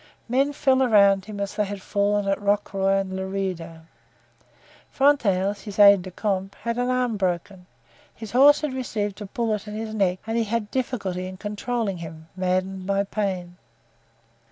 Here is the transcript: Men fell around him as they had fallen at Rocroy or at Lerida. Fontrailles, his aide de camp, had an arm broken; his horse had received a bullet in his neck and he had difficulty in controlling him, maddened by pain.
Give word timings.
Men 0.27 0.51
fell 0.51 0.81
around 0.81 1.25
him 1.25 1.39
as 1.39 1.53
they 1.55 1.63
had 1.65 1.79
fallen 1.79 2.27
at 2.27 2.39
Rocroy 2.41 2.85
or 2.85 2.91
at 2.91 3.09
Lerida. 3.11 3.85
Fontrailles, 4.89 5.61
his 5.61 5.77
aide 5.77 6.01
de 6.01 6.09
camp, 6.09 6.55
had 6.55 6.79
an 6.79 6.89
arm 6.89 7.17
broken; 7.17 7.67
his 8.15 8.31
horse 8.31 8.61
had 8.61 8.73
received 8.73 9.21
a 9.21 9.27
bullet 9.27 9.67
in 9.67 9.75
his 9.75 9.93
neck 9.93 10.17
and 10.25 10.39
he 10.39 10.43
had 10.45 10.71
difficulty 10.71 11.27
in 11.27 11.37
controlling 11.37 11.97
him, 11.99 12.29
maddened 12.35 12.87
by 12.87 13.03
pain. 13.03 13.57